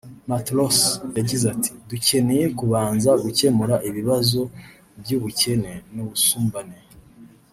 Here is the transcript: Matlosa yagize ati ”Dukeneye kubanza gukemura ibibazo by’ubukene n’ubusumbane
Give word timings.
Matlosa 0.29 0.89
yagize 1.17 1.45
ati 1.53 1.71
”Dukeneye 1.89 2.45
kubanza 2.57 3.09
gukemura 3.23 3.75
ibibazo 3.89 4.39
by’ubukene 4.99 5.71
n’ubusumbane 5.93 6.79